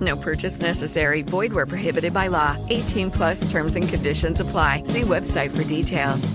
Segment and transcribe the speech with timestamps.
[0.00, 1.22] No purchase necessary.
[1.22, 2.56] Void where prohibited by law.
[2.68, 4.82] 18 plus terms and conditions apply.
[4.84, 6.34] See website for details.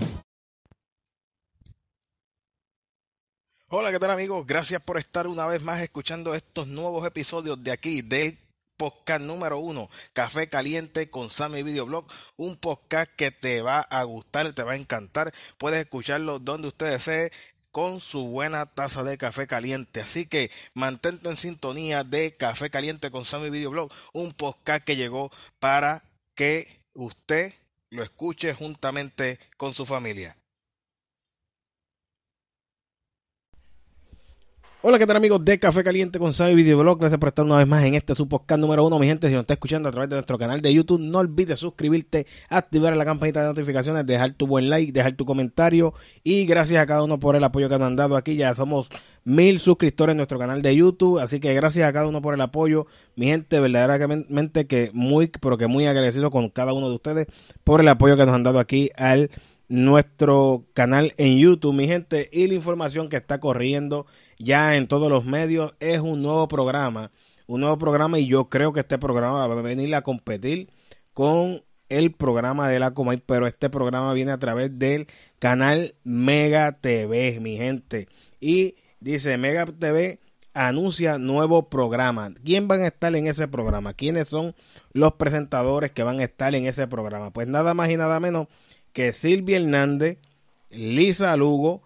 [3.76, 4.46] Hola, ¿qué tal amigos?
[4.46, 8.38] Gracias por estar una vez más escuchando estos nuevos episodios de aquí del
[8.78, 14.54] podcast número uno, Café Caliente con Sammy Videoblog, un podcast que te va a gustar,
[14.54, 15.34] te va a encantar.
[15.58, 17.32] Puedes escucharlo donde usted desee
[17.74, 20.00] con su buena taza de café caliente.
[20.00, 25.32] Así que mantente en sintonía de Café Caliente con Sammy Videoblog, un podcast que llegó
[25.60, 26.04] para
[26.36, 27.54] que usted
[27.90, 30.38] lo escuche juntamente con su familia.
[34.86, 37.00] Hola, ¿qué tal amigos de Café Caliente con Sammy Videoblog?
[37.00, 39.00] Gracias por estar una vez más en este su número uno.
[39.00, 41.58] Mi gente, si nos está escuchando a través de nuestro canal de YouTube, no olvides
[41.58, 46.84] suscribirte, activar la campanita de notificaciones, dejar tu buen like, dejar tu comentario y gracias
[46.84, 48.36] a cada uno por el apoyo que nos han dado aquí.
[48.36, 48.90] Ya somos
[49.24, 52.42] mil suscriptores en nuestro canal de YouTube, así que gracias a cada uno por el
[52.42, 52.86] apoyo.
[53.16, 57.28] Mi gente, verdaderamente que muy, pero que muy agradecido con cada uno de ustedes
[57.64, 59.30] por el apoyo que nos han dado aquí al
[59.74, 64.06] nuestro canal en YouTube, mi gente, y la información que está corriendo
[64.38, 67.12] ya en todos los medios es un nuevo programa,
[67.48, 70.70] un nuevo programa y yo creo que este programa va a venir a competir
[71.14, 75.08] con el programa de la Comay, pero este programa viene a través del
[75.40, 78.08] canal Mega TV, mi gente.
[78.40, 80.20] Y dice Mega TV
[80.54, 82.32] anuncia nuevo programa.
[82.46, 83.96] ¿Quién van a estar en ese programa?
[83.96, 84.54] ¿Quiénes son
[84.92, 87.34] los presentadores que van a estar en ese programa?
[87.34, 88.50] Pues nada más y nada menos
[88.94, 90.20] que Silvia Hernández,
[90.70, 91.84] Lisa Lugo,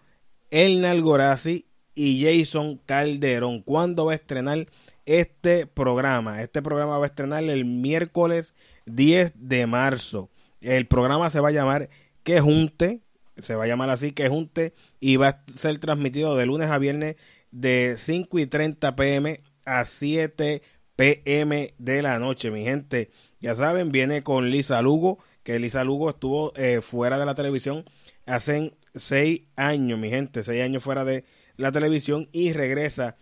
[0.52, 3.62] Elnal Gorazzi y Jason Calderón.
[3.62, 4.68] ¿Cuándo va a estrenar
[5.06, 6.42] este programa?
[6.42, 8.54] Este programa va a estrenar el miércoles
[8.86, 10.30] 10 de marzo.
[10.62, 11.90] El programa se va a llamar
[12.24, 13.02] Que Junte,
[13.38, 16.78] se va a llamar así Que Junte, y va a ser transmitido de lunes a
[16.78, 17.16] viernes
[17.52, 20.62] de 5 y 30 pm a 7
[20.96, 23.12] pm de la noche, mi gente.
[23.40, 27.86] Ya saben, viene con Lisa Lugo, que Lisa Lugo estuvo eh, fuera de la televisión
[28.26, 31.24] hace seis años, mi gente, seis años fuera de
[31.56, 33.16] la televisión y regresa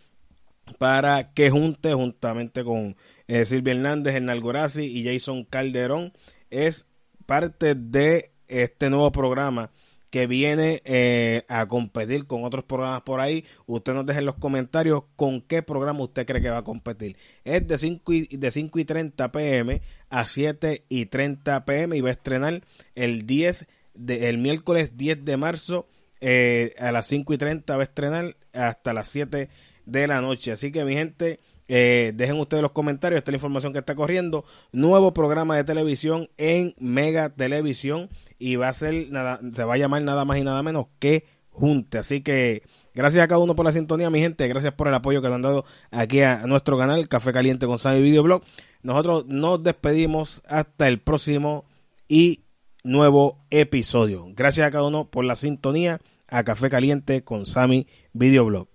[0.79, 2.97] para que junte juntamente con
[3.27, 6.13] eh, Silvia Hernández, Hernán Gorazzi y Jason Calderón.
[6.49, 6.87] Es
[7.27, 9.69] parte de este nuevo programa
[10.15, 13.43] que viene eh, a competir con otros programas por ahí.
[13.65, 17.17] Usted nos deje en los comentarios con qué programa usted cree que va a competir.
[17.43, 21.99] Es de 5 y, de 5 y 30 pm a 7 y 30 pm y
[21.99, 22.63] va a estrenar
[22.95, 25.85] el 10 de, el miércoles 10 de marzo
[26.21, 29.49] eh, a las 5 y 30 va a estrenar hasta las 7
[29.85, 30.53] de la noche.
[30.53, 33.95] Así que mi gente, eh, dejen ustedes los comentarios, esta es la información que está
[33.95, 34.45] corriendo.
[34.71, 39.77] Nuevo programa de televisión en Mega Televisión y va a ser nada, se va a
[39.77, 41.97] llamar nada más y nada menos que Junte.
[41.97, 44.47] Así que gracias a cada uno por la sintonía, mi gente.
[44.47, 47.79] Gracias por el apoyo que nos han dado aquí a nuestro canal Café Caliente con
[47.79, 48.43] Sammy Videoblog.
[48.83, 51.65] Nosotros nos despedimos hasta el próximo
[52.07, 52.43] y
[52.83, 54.27] nuevo episodio.
[54.35, 58.74] Gracias a cada uno por la sintonía a Café Caliente con Sammy Videoblog.